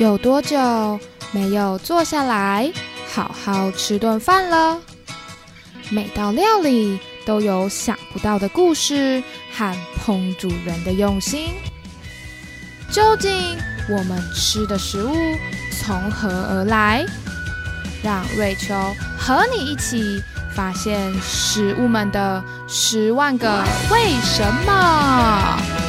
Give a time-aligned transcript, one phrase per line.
[0.00, 0.98] 有多久
[1.30, 2.72] 没有坐下来
[3.12, 4.78] 好好吃顿饭了？
[5.90, 9.22] 每道料理都有想不到的故事
[9.52, 11.50] 和烹煮人的用心。
[12.90, 13.30] 究竟
[13.90, 15.14] 我们吃的食物
[15.78, 17.04] 从何而来？
[18.02, 18.74] 让瑞秋
[19.18, 20.22] 和你一起
[20.56, 25.79] 发现食物们的十万个为什么。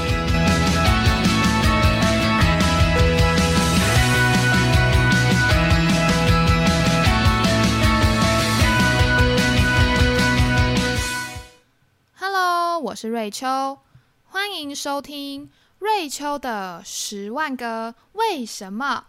[13.01, 13.79] 是瑞秋，
[14.27, 19.07] 欢迎收听瑞秋的十万个为什么。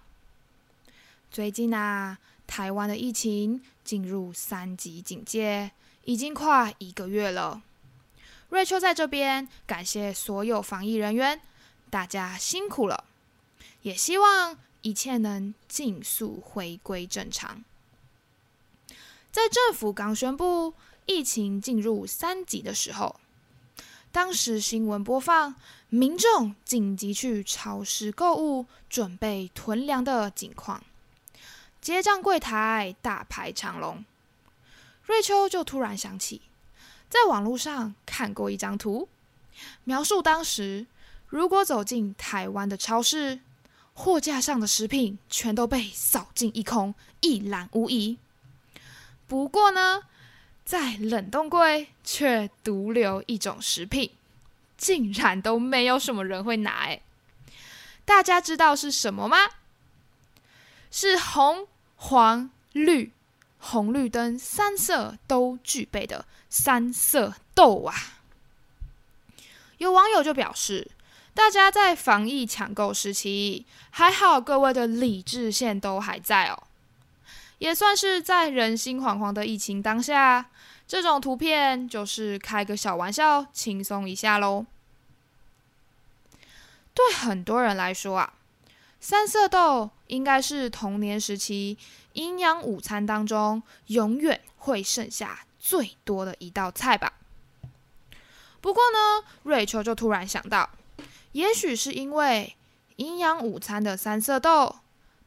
[1.31, 2.17] 最近啊，
[2.47, 5.73] 台湾的疫情进入三级警戒，
[6.05, 7.61] 已经快一个月了。
[8.49, 11.39] 瑞秋在这边感谢所有防疫人员，
[11.91, 13.05] 大家辛苦了，
[13.83, 17.63] 也希望一切能尽速回归正常。
[19.31, 20.73] 在政府刚宣布
[21.05, 23.17] 疫情进入三级的时候，
[24.13, 25.55] 当时新闻播放
[25.89, 30.85] 民众紧急去超市购物、准备囤粮的景况。
[31.81, 34.05] 结账柜台大排长龙，
[35.05, 36.43] 瑞秋就突然想起，
[37.09, 39.09] 在网络上看过一张图，
[39.85, 40.87] 描述当时
[41.27, 43.41] 如果走进台湾的超市，
[43.95, 48.19] 货架上的食品全都被扫尽一空，一览无遗。
[49.27, 50.03] 不过呢，
[50.73, 54.11] 在冷冻柜却独留一种食品，
[54.79, 56.87] 竟然都没有什么人会拿。
[56.87, 57.03] 哎，
[58.07, 59.37] 大家知道是什么吗？
[60.91, 61.69] 是红。
[61.97, 63.13] 黄、绿、
[63.59, 67.95] 红绿灯三色都具备的三色豆啊！
[69.77, 70.91] 有网友就表示，
[71.35, 76.63] 大家在防疫抢购时期，还好各位的理智线都还在哦，
[77.63, 80.51] 也算是在人心惶惶的疫情当下，
[80.89, 84.67] 这种图片就是开个小玩笑，轻松一下喽。
[86.93, 88.35] 对很多人来说啊。
[88.99, 91.79] 三色豆应该是童年时期
[92.15, 97.13] 营养午餐当中永远会剩下最多的一道菜吧。
[98.61, 100.69] 不过呢，瑞秋就突然想到，
[101.31, 102.57] 也许是因为
[102.97, 104.81] 营养午餐的三色豆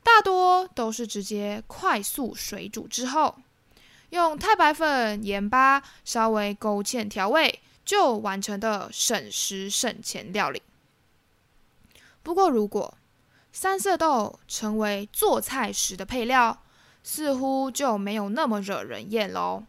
[0.05, 3.35] 大多都是直接快速水煮之后，
[4.11, 10.61] 用太白粉、盐巴稍微勾芡调味就完成的省时省钱料理。
[12.21, 12.95] 不过如果
[13.51, 16.61] 三色豆成为做菜时的配料，
[17.03, 19.63] 似乎就没有那么惹人厌喽。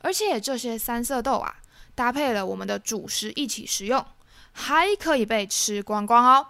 [0.00, 1.56] 而且这些三色豆啊，
[1.94, 4.04] 搭配了我们的主食一起食用，
[4.52, 6.48] 还可以被吃光光哦。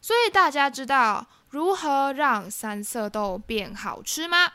[0.00, 4.52] 所以大家知道如何让三色豆变好吃吗？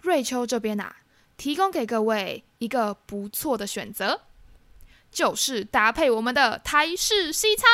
[0.00, 0.96] 瑞秋这边啊，
[1.36, 4.22] 提供给各位一个不错的选择，
[5.10, 7.70] 就是搭配我们的台式西餐。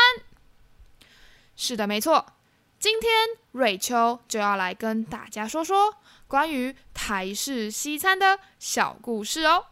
[1.56, 2.34] 是的，没错。
[2.78, 3.10] 今天
[3.52, 9.66] 瑞秋就要来跟大家说说关于台式西餐的小故事哦。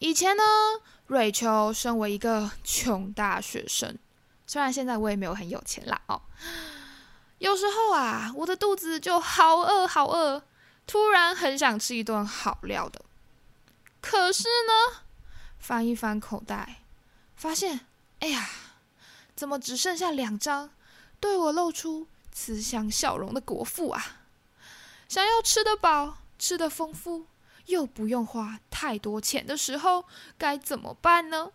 [0.00, 0.42] 以前呢，
[1.08, 3.98] 瑞秋身为一个穷大学生，
[4.46, 6.20] 虽然现在我也没有很有钱啦哦。
[7.38, 10.42] 有时候啊，我的肚子就好饿好饿，
[10.86, 13.02] 突然很想吃一顿好料的。
[14.02, 15.02] 可是呢，
[15.58, 16.82] 翻一翻口袋。
[17.36, 17.80] 发现，
[18.20, 18.50] 哎呀，
[19.34, 20.70] 怎么只剩下两张
[21.18, 24.18] 对我露出慈祥笑容的国父啊？
[25.08, 27.24] 想要吃得饱、吃得丰富，
[27.68, 30.04] 又不用花太多钱的时候，
[30.36, 31.52] 该怎么办呢？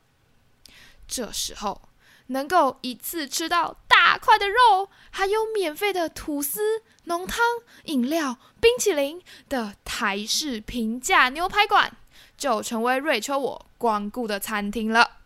[1.07, 1.81] 这时候，
[2.27, 7.39] 能够一次吃到大块的肉，还有免费的吐司、浓汤、
[7.85, 11.95] 饮料、冰淇淋的台式平价牛排馆，
[12.37, 15.17] 就成为瑞秋我光顾的餐厅了。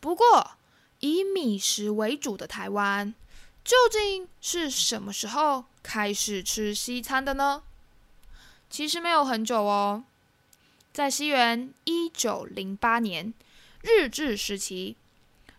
[0.00, 0.52] 不过，
[1.00, 3.14] 以米食为主的台湾，
[3.64, 7.62] 究竟是什么时候开始吃西餐的呢？
[8.70, 10.04] 其实没有很久哦，
[10.96, 13.34] 在西元一九零八年
[13.82, 14.96] 日治时期，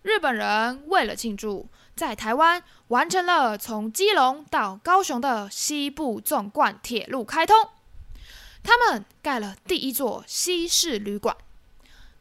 [0.01, 7.56] 日本人为了庆祝在台湾完成了从基隆到高雄的西部纵贯铁路开通，
[8.63, 11.38] 他们盖了第一座西式旅馆。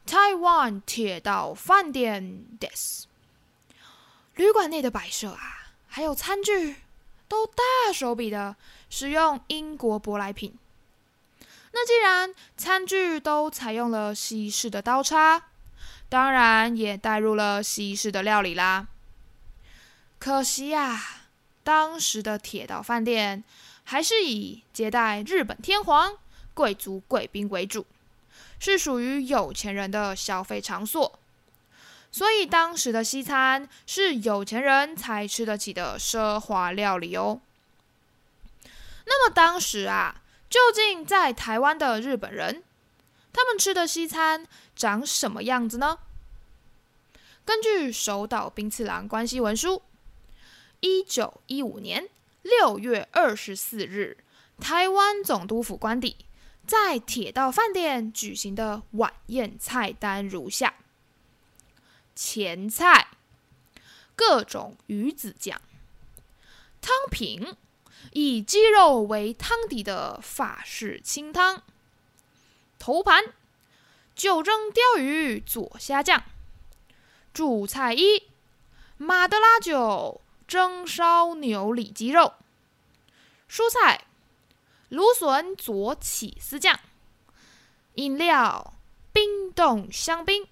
[0.05, 3.07] 台湾铁道饭店 This
[4.35, 6.77] 旅馆内的摆设啊，还有餐具，
[7.27, 7.63] 都大
[7.95, 8.57] 手笔的
[8.91, 10.59] 使用英国舶来品。
[11.79, 15.43] 那既然餐具都采用了西式的刀叉，
[16.09, 18.87] 当然也带入了西式的料理啦。
[20.19, 20.99] 可惜呀，
[21.63, 23.45] 当时的铁道饭店
[23.85, 26.17] 还是以接待日本天皇、
[26.55, 27.85] 贵族贵宾为主，
[28.59, 31.19] 是属于有钱人的消费场所。
[32.11, 37.43] 所以当时的西餐是有钱人才吃得起的奢华料理哦。
[39.05, 42.63] 那么当时啊，究竟在台湾的日本人，
[43.33, 45.99] 他们吃的西餐长什么样子呢？
[47.45, 49.83] 根据首岛兵次郎关系文书，
[50.81, 52.09] 一九一五年
[52.43, 54.19] 六月二十四日，
[54.61, 56.17] 台湾总督府官邸
[56.67, 60.75] 在铁道饭店举行的晚宴菜单如下。
[62.15, 63.09] 前菜，
[64.15, 65.59] 各种鱼子酱；
[66.81, 67.55] 汤品，
[68.19, 71.61] 以鸡肉为汤底的法式清汤；
[72.79, 73.35] 头盘，
[74.15, 76.23] 酒蒸鲷鱼佐虾酱；
[77.35, 78.31] 主菜一，
[78.97, 82.37] 马德拉酒蒸烧牛里脊肉；
[83.51, 84.07] 蔬菜，
[84.89, 86.75] 芦笋佐起司酱；
[87.97, 88.73] 饮料，
[89.13, 90.49] 冰冻香槟。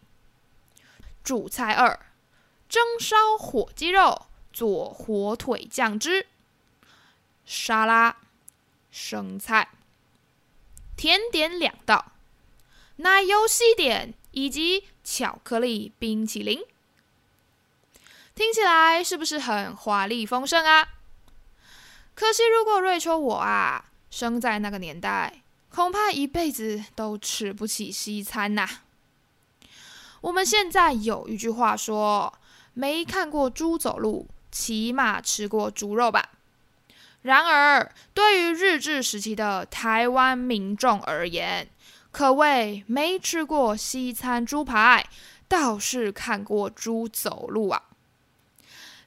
[1.23, 1.99] 主菜二：
[2.69, 6.27] 蒸烧火鸡肉，佐火腿酱汁。
[7.45, 8.17] 沙拉、
[8.91, 9.69] 生菜。
[10.97, 12.13] 甜点两道：
[12.97, 16.63] 奶油西点以及巧克力冰淇淋。
[18.35, 20.89] 听起来是不是很华丽丰盛啊？
[22.15, 28.69] 可惜，如果瑞秋我啊，生在那个年代，恐怕一辈子都吃不起西餐呐。
[30.21, 32.33] 我们现在有一句话说
[32.73, 36.31] ：“没看过猪走路，起码吃过猪肉吧。”
[37.25, 41.67] 然而，对于日治时期的台湾民众而言，
[42.13, 45.07] 可谓没吃过西餐猪排，
[45.49, 47.83] 倒是看过猪走路啊。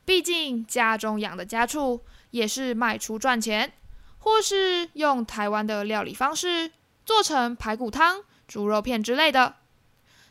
[0.03, 3.71] 毕竟家中养的家畜也是卖出赚钱，
[4.17, 6.71] 或是用台湾的料理方式
[7.05, 9.57] 做成排骨汤、猪肉片之类的。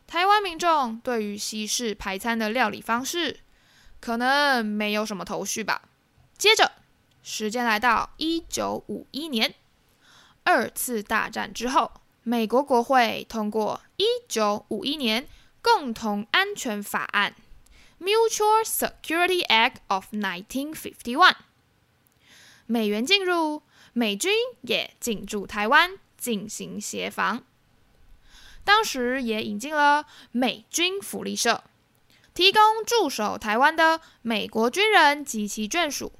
[0.08, 3.38] 台湾民众对于西式排餐的料理方式，
[4.00, 5.82] 可能没有什么头绪吧。
[6.36, 6.72] 接着，
[7.28, 9.52] 时间来到一九五一年，
[10.44, 11.90] 二次大战之后，
[12.22, 15.26] 美国国会通过一九五一年
[15.60, 17.34] 共同安全法案
[18.00, 21.34] （Mutual Security Act of 1951），
[22.66, 23.62] 美元进入，
[23.92, 24.32] 美军
[24.62, 27.42] 也进驻台湾进行协防。
[28.62, 31.64] 当时也引进了美军福利社，
[32.32, 36.12] 提供驻守台湾的美国军人及其眷属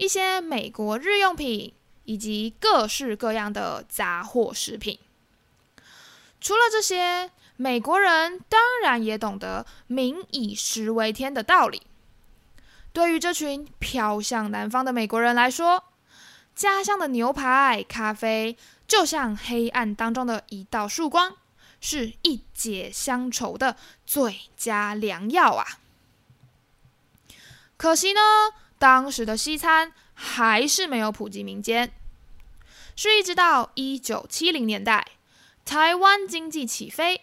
[0.00, 1.74] 一些美国日用品
[2.04, 4.98] 以及各式各样的杂货食品。
[6.40, 11.82] 除了这些，美国人当然也懂得“民以食为天”的道理。
[12.94, 15.84] 对于这群飘向南方的美国人来说，
[16.54, 18.56] 家乡的牛排、咖啡
[18.88, 21.36] 就像黑暗当中的一道曙光。
[21.82, 25.78] 是一解乡愁的最佳良药啊！
[27.78, 28.20] 可惜呢，
[28.80, 31.92] 当时的西餐还是没有普及民间，
[32.96, 35.06] 是一直到一九七零年代，
[35.66, 37.20] 台湾经济起飞，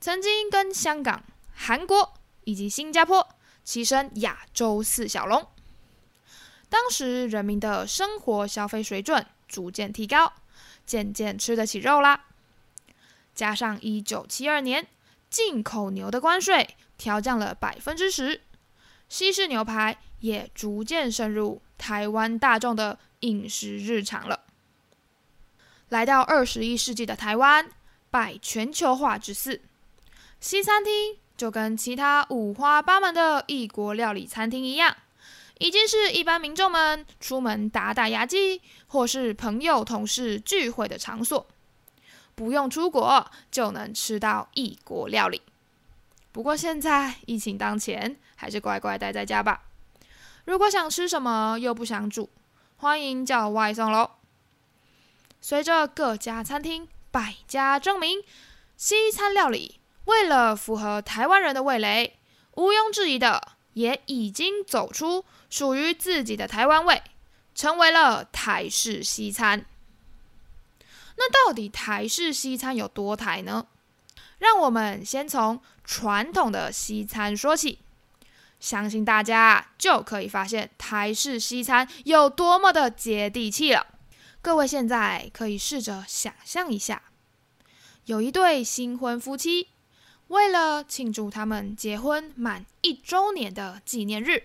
[0.00, 1.22] 曾经跟香港、
[1.54, 3.28] 韩国以及新加坡
[3.62, 5.46] 齐身亚洲四小龙。
[6.68, 10.32] 当时人民的生活消费水准逐渐提高，
[10.84, 12.24] 渐渐吃得起肉啦。
[13.36, 14.88] 加上一九七二年
[15.30, 18.40] 进口牛的关税调降了百分之十，
[19.08, 24.40] 西式牛排也逐渐渗入台湾大众的饮食日常了。
[25.88, 27.70] 来到二十一世纪的台湾，
[28.10, 29.60] 拜全球化之四，
[30.40, 34.96] 西餐厅就跟其他五花八门的异国料理餐厅一样，
[35.58, 41.46] 已经是一般民众们出门打打牙祭，或是朋友同事聚会的场所。
[42.34, 45.42] 不用出国就能吃到异国料理。
[46.30, 49.62] 不过现在疫情当前，还是乖乖待在家吧。
[50.48, 52.30] 如果想吃什么又不想煮，
[52.78, 54.12] 欢迎叫外送喽。
[55.42, 58.22] 随着各家餐厅百家争鸣，
[58.74, 62.18] 西餐料理为了符合台湾人的味蕾，
[62.54, 67.02] 毋庸置疑的也已经走出属于自己的台湾味，
[67.54, 69.66] 成为了台式西餐。
[71.18, 73.66] 那到底台式西餐有多台呢？
[74.38, 77.80] 让我们先从传统的西餐说起，
[78.60, 83.86] 相信大家就可以发现台式西餐有多么的接地气了。
[84.40, 87.02] 各位现在可以试着想象一下，
[88.04, 89.68] 有一对新婚夫妻
[90.28, 94.44] 为了庆祝他们结婚满一周年的纪念日，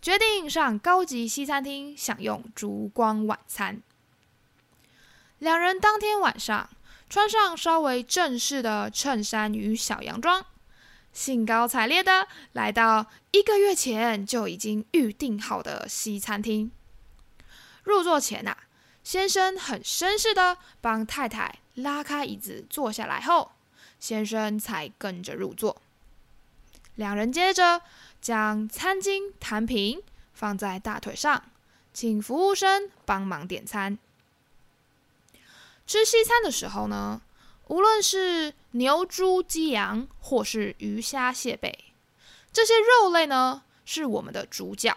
[0.00, 3.82] 决定上高级西餐厅享用烛光晚餐。
[5.38, 6.68] 两人当天晚上
[7.08, 10.44] 穿上稍微正式的衬衫与小洋装，
[11.18, 16.70] 兴高采烈的来到一个月前就已经预定好的西餐厅。
[17.82, 18.56] 入座前呐，
[19.02, 23.50] 先生很绅士的帮太太拉开椅子坐下来后，
[23.98, 25.82] 先生才跟着入座。
[26.94, 27.82] 两人接着
[28.22, 30.00] 将餐巾弹平
[30.32, 31.46] 放在大腿上，
[31.92, 33.98] 请服务生帮忙点餐。
[35.84, 37.20] 吃西餐的时候呢，
[37.68, 41.92] 无论是牛、猪、鸡、羊，或是鱼虾蟹贝，
[42.52, 44.96] 这些肉类呢，是我们的主角。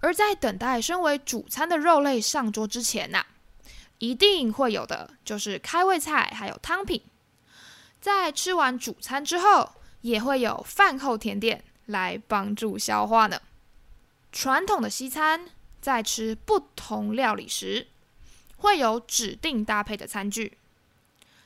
[0.00, 3.26] 而在等待身为主餐的肉类上桌之前呐，
[3.98, 7.02] 一定会有的就是开胃菜，还有汤品。
[8.00, 13.40] 在吃完主餐之后，也会有饭后甜点来帮助消化呢。
[14.32, 17.86] 传统的西餐在吃不同料理时。
[18.62, 20.58] 会有指定搭配的餐具，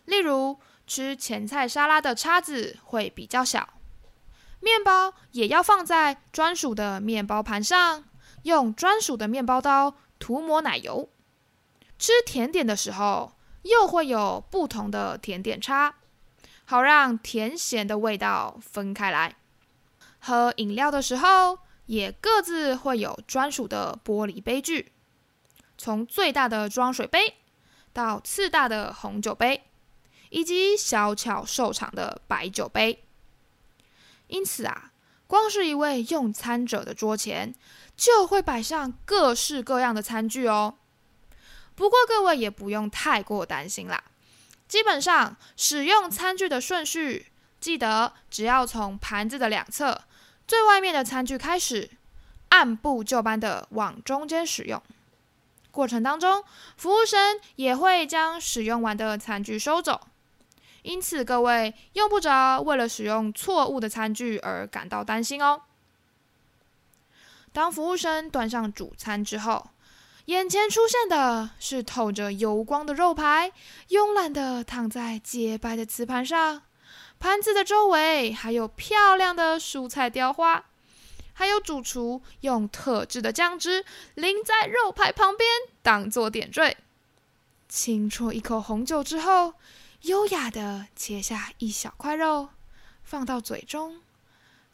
[0.04, 3.68] 例如吃前菜沙拉的叉子会比较小，
[4.61, 8.04] 面包也要放在专属的面包盘上，
[8.42, 11.08] 用专属的面包刀涂抹奶油。
[11.99, 13.32] 吃甜点的时候，
[13.62, 15.94] 又会有不同的甜点叉，
[16.64, 19.37] 好让甜咸的味道分开来。
[20.18, 24.92] 喝饮料的时候，也各自会有专属的玻璃杯具。
[25.76, 27.34] 从最大的装水杯，
[27.92, 29.64] 到次大的红酒杯，
[30.34, 33.04] 以及小巧瘦长的白酒杯。
[34.26, 34.90] 因此啊，
[35.28, 37.54] 光是一位用餐者的桌前，
[37.96, 40.74] 就会摆上各式各样的餐具哦。
[41.76, 44.02] 不过各位也不用太过担心啦，
[44.66, 50.02] 基本上使用餐具的顺序，记得只要从盘子的两侧
[50.48, 51.88] 最外面的餐具开始，
[52.48, 54.82] 按部就班的往中间使用。
[55.70, 56.42] 过程当中，
[56.76, 60.08] 服务生也会将使用完的餐具收走，
[60.84, 65.62] 因此各位用不着为了使用错误的餐具而感到担心哦。
[67.52, 69.70] 当服务生端上主餐之后，
[70.26, 73.50] 眼前出现的是透着油光的肉排，
[73.88, 76.62] 慵懒的躺在洁白的瓷盘上，
[77.18, 80.66] 盘子的周围还有漂亮的蔬菜雕花。
[81.36, 85.48] 还有主厨用特制的酱汁淋在肉排旁边，
[85.82, 86.76] 当做点缀。
[87.68, 89.54] 轻啜一口红酒之后，
[90.04, 92.50] 优雅的切下一小块肉，
[93.02, 94.02] 放到嘴中，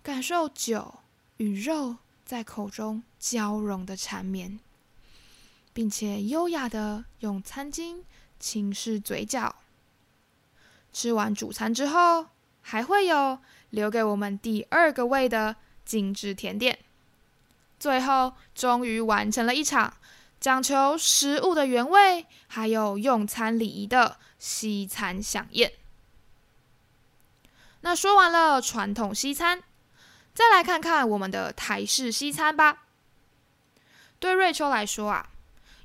[0.03, 0.97] 感受酒
[1.37, 4.59] 与肉在口中交融的缠绵，
[5.73, 8.03] 并且优雅的用餐巾
[8.41, 9.55] 轻拭嘴角。
[10.93, 12.27] 吃完主餐之后，
[12.61, 13.39] 还会有
[13.71, 15.57] 留给我们第二个胃的。
[15.83, 16.79] 精致甜点，
[17.81, 19.95] 最后终于完成了一场
[20.39, 25.73] 讲求食物的原味，还有用餐礼仪的西餐飨宴。
[27.83, 29.63] 那说完了传统西餐，
[30.35, 32.87] 再来看看我们的台式西餐吧。
[34.19, 35.29] 对瑞秋来说啊，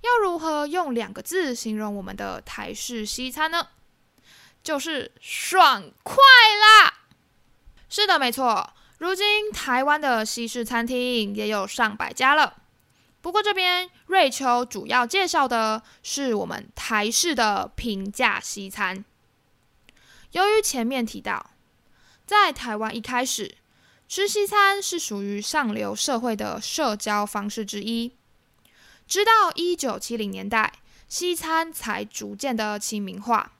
[0.01, 3.67] 要如何用两个字形容我们的台式西餐呢？
[4.63, 7.01] 就是爽快啦！
[7.87, 8.73] 是的，没错。
[8.97, 12.63] 如今，台湾的西式餐厅也有上百家了。
[13.25, 19.03] 不过，这边瑞秋主要介绍的是我们台式的平价西餐。
[20.33, 21.49] 由于前面提到，
[22.27, 23.57] 在台湾一开始
[24.07, 28.11] 吃西餐是属于上流社会的社交方式之一，
[29.07, 30.73] 直到一九七零年代，
[31.09, 33.53] 西餐才逐渐的亲民化。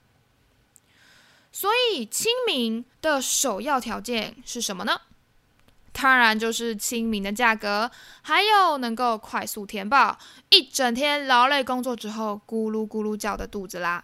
[1.51, 5.01] 所以，亲民的首要条件是什么呢？
[5.97, 7.89] 当然就是亲民的价格，
[8.21, 14.03] 还有能够快速填饱一整天劳累工作之后咕噜咕噜叫的肚子啦。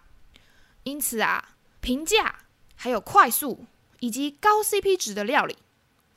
[0.83, 1.49] 因此啊，
[1.81, 2.43] 平价、
[2.75, 3.65] 还有快速
[3.99, 5.57] 以及高 CP 值的料理，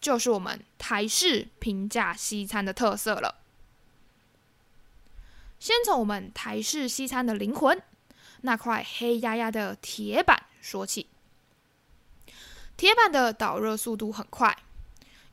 [0.01, 3.35] 就是我们台式平价西餐的特色了。
[5.59, 7.83] 先从我们台式西餐的灵魂——
[8.43, 11.09] 那块黑压压的铁板说起。
[12.77, 14.57] 铁板的导热速度很快。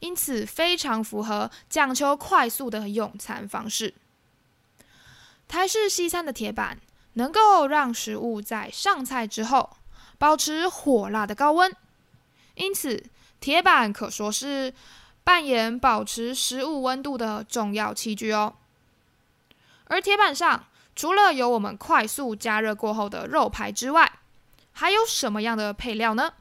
[0.02, 3.94] 因此，非常符合讲求快速的用餐方式。
[5.48, 6.80] 台式西餐的铁板
[7.14, 9.78] 能够让食物在上菜之后
[10.18, 11.76] 保持火辣的高温，
[12.56, 13.04] 因此
[13.40, 14.74] 铁板可说是
[15.24, 18.56] 扮演保持食物温度的重要器具哦。
[19.86, 20.66] 而铁板上
[20.96, 24.12] 除了有我们快速加热过后的肉排之外，
[24.72, 26.34] 还有什么样的配料呢？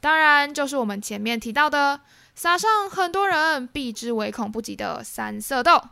[0.00, 2.00] 当然就是我们前面提到的，
[2.38, 5.88] 撒上很多人避之唯恐不及的三色豆，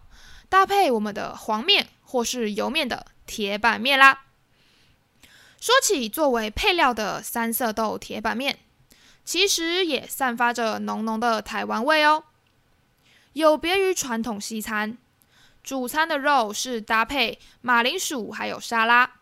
[0.49, 4.27] 搭配我们的黄面或是油面的铁板面啦。
[5.61, 8.61] 说起作为配料的三色豆铁板面，
[9.25, 12.23] 其实也散发着浓浓的台湾味哦。
[13.33, 14.97] 有别于传统西餐，
[15.65, 19.15] 主餐的肉是搭配马铃薯还有沙拉。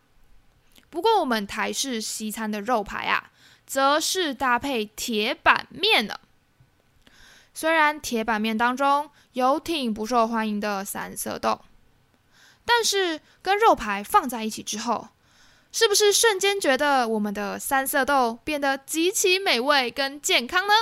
[0.91, 3.31] 不过我们台式西餐的肉排啊，
[3.65, 6.21] 则是搭配铁板面的。
[7.55, 11.61] 虽然铁板面当中有挺不受欢迎的三色豆，
[12.65, 15.09] 但是跟肉排放在一起之后，
[15.71, 20.73] 是不是瞬间觉得我们的三色豆变得极其美味跟健康呢？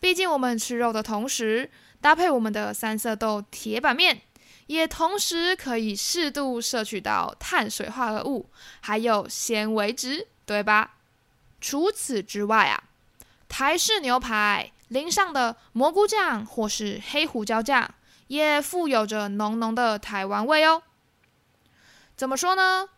[0.00, 1.70] 毕竟我们吃肉的同时，
[2.00, 4.20] 搭配我们的三色豆铁板面，
[4.66, 10.96] 也同时可以适度摄取到碳水化合物，还有纤维质，对吧？
[11.60, 12.84] 除此之外啊，
[13.48, 17.92] 台式牛排淋上的蘑菇酱或是黑胡椒酱，
[18.28, 20.82] 也富有着浓浓的台湾味哦。
[22.16, 22.88] 怎么说呢？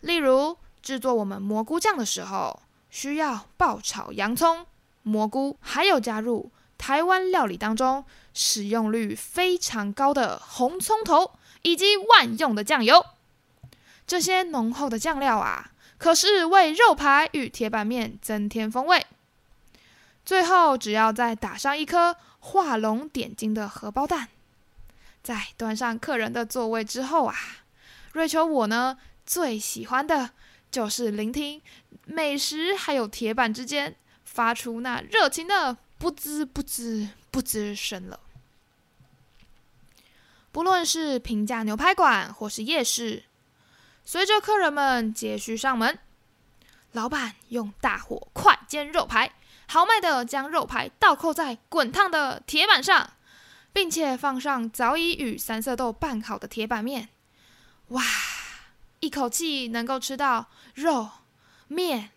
[0.00, 4.66] 例如制作我们蘑菇酱的时候，需要爆炒洋葱、
[5.02, 8.04] 蘑菇，还有加入台湾料理当中。
[8.36, 13.06] 使用率非常高的红葱头，以及万用的酱油，
[14.08, 19.06] 这些浓厚的酱料啊，可是为肉排与铁板面增添风味。
[20.24, 24.28] 最后，只要再打上一颗画龙点睛的荷包蛋，
[25.22, 27.36] 在端上客人的座位之后啊，
[28.12, 30.30] 瑞秋我呢最喜欢的
[30.70, 31.60] 就是聆听
[32.06, 38.20] 美食还有铁板之间发出那热情的不滋不滋不滋声了。
[40.50, 43.24] 不论是平价牛排馆或是夜市，
[44.04, 45.98] 随着客人们接续上门，
[46.92, 49.32] 老板用大火快煎肉排，
[49.66, 53.10] 豪迈的将肉排倒扣在滚烫的铁板上，
[53.72, 57.08] 并且放上早已与三色豆拌好的铁板面。
[57.88, 58.02] 哇，
[59.00, 61.10] 一口气能够吃到肉、
[61.68, 62.10] 面、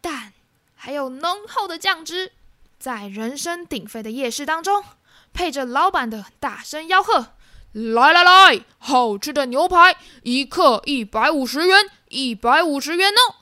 [0.00, 0.32] 蛋，
[0.74, 2.32] 还有浓厚的酱汁，
[2.78, 4.84] 在人声鼎沸的夜市当中，
[5.32, 7.34] 配着老板的大声吆喝。
[7.72, 13.36] 来来来，好吃的牛排，一克一百五十元，一百五十元哦！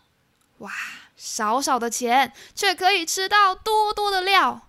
[0.59, 0.73] 哇，
[1.25, 4.69] 少少的钱却可以吃到多多的料。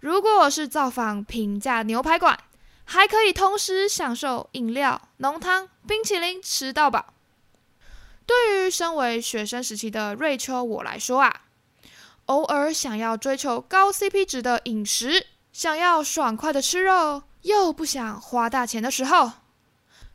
[0.00, 2.38] 如果我是造访平价牛排馆，
[2.86, 7.12] 还可以同时享受饮料、浓汤、冰淇淋，吃到饱。
[8.24, 11.42] 对于身为学生时期的瑞秋我来说啊，
[12.26, 17.24] 偶尔想要追求高 CP 值的饮食，想要爽快的吃肉。
[17.42, 19.32] 又不想花大钱的时候，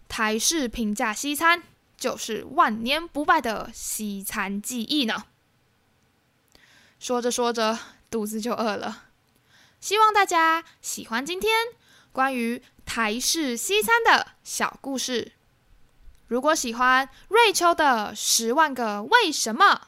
[0.08, 1.62] 台式平价西餐
[1.96, 5.26] 就是万年不败的西餐记忆呢。
[7.00, 7.80] 说着说着，
[8.12, 9.06] 肚子就饿了。
[9.80, 11.68] 希望大家喜欢今天
[12.12, 15.32] 关于台式西餐的小故事。
[16.28, 19.88] 如果喜欢瑞秋的十万个为什么，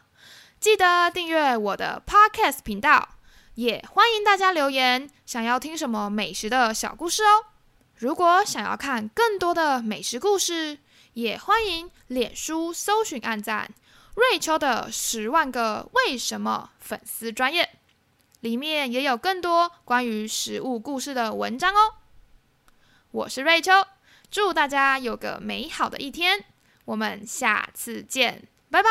[0.59, 3.09] 记得订阅我的 Podcast 频道。
[3.55, 7.47] 也欢迎大家留言，想要听什么美食的小故事哦。
[7.97, 10.79] 如果想要看更多的美食故事，
[11.13, 13.69] 也欢迎脸书搜寻、按赞
[14.29, 17.71] 瑞秋的十万个为什么粉丝专业，
[18.41, 21.95] 里面也有更多关于食物故事的文章哦。
[23.09, 23.71] 我是瑞秋，
[24.29, 26.45] 祝大家有个美好的一天，
[26.85, 28.89] 我们下次见，拜拜。